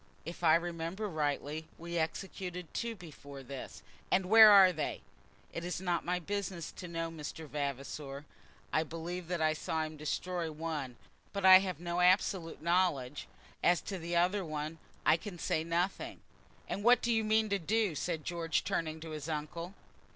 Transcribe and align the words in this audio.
"If 0.25 0.43
I 0.43 0.55
remember 0.55 1.07
rightly 1.07 1.67
we 1.77 1.99
executed 1.99 2.73
two 2.73 2.95
before 2.95 3.43
this." 3.43 3.83
"And 4.09 4.25
where 4.25 4.49
are 4.49 4.73
they?" 4.73 5.01
"It 5.53 5.63
is 5.63 5.79
not 5.79 6.03
my 6.03 6.17
business 6.19 6.71
to 6.71 6.87
know, 6.87 7.11
Mr. 7.11 7.47
Vavasor. 7.47 8.25
I 8.73 8.81
believe 8.81 9.27
that 9.27 9.43
I 9.43 9.53
saw 9.53 9.83
him 9.83 9.97
destroy 9.97 10.51
one, 10.51 10.95
but 11.33 11.45
I 11.45 11.59
have 11.59 11.79
no 11.79 11.99
absolute 11.99 12.63
knowledge. 12.63 13.27
As 13.63 13.79
to 13.81 13.99
the 13.99 14.15
other, 14.15 14.43
I 15.05 15.17
can 15.17 15.37
say 15.37 15.63
nothing." 15.63 16.21
"And 16.67 16.83
what 16.83 17.03
do 17.03 17.13
you 17.13 17.23
mean 17.23 17.47
to 17.49 17.59
do?" 17.59 17.93
said 17.93 18.25
George, 18.25 18.63
turning 18.63 19.01
to 19.01 19.11
his 19.11 19.29
uncle. 19.29 19.75